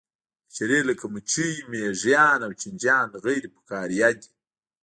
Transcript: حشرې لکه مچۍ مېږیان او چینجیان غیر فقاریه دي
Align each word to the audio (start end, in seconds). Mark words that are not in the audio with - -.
حشرې 0.49 0.79
لکه 0.89 1.05
مچۍ 1.13 1.51
مېږیان 1.69 2.39
او 2.45 2.51
چینجیان 2.61 3.07
غیر 3.23 3.43
فقاریه 3.55 4.09
دي 4.19 4.29